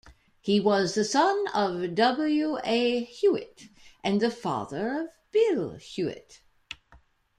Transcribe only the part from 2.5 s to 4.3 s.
A. Hewitt, and